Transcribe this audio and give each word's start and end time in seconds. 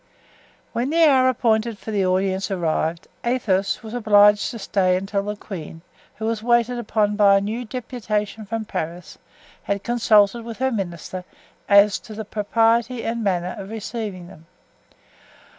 When 0.73 0.89
the 0.89 1.03
hour 1.07 1.29
appointed 1.29 1.77
for 1.77 1.91
the 1.91 2.07
audience 2.07 2.49
arrived 2.49 3.07
Athos 3.23 3.83
was 3.83 3.93
obliged 3.93 4.49
to 4.49 4.57
stay 4.57 4.95
until 4.95 5.21
the 5.21 5.35
queen, 5.35 5.83
who 6.15 6.25
was 6.25 6.41
waited 6.41 6.79
upon 6.79 7.15
by 7.15 7.37
a 7.37 7.39
new 7.39 7.63
deputation 7.65 8.47
from 8.47 8.65
Paris, 8.65 9.19
had 9.61 9.83
consulted 9.83 10.43
with 10.43 10.57
her 10.57 10.71
minister 10.71 11.23
as 11.69 11.99
to 11.99 12.15
the 12.15 12.25
propriety 12.25 13.03
and 13.05 13.23
manner 13.23 13.53
of 13.59 13.69
receiving 13.69 14.25
them. 14.25 14.47